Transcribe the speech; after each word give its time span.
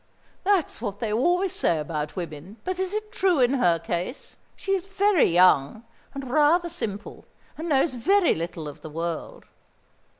"That's 0.43 0.81
what 0.81 0.99
they 0.99 1.13
always 1.13 1.53
say 1.53 1.77
about 1.77 2.15
women; 2.15 2.57
but 2.63 2.79
is 2.79 2.91
it 2.95 3.11
true 3.11 3.39
in 3.39 3.53
her 3.53 3.77
case? 3.77 4.37
She 4.55 4.71
is 4.71 4.87
very 4.87 5.29
young, 5.29 5.83
and 6.15 6.31
rather 6.31 6.69
simple, 6.69 7.25
and 7.55 7.69
knows 7.69 7.93
very 7.93 8.33
little 8.33 8.67
of 8.67 8.81
the 8.81 8.89
world." 8.89 9.45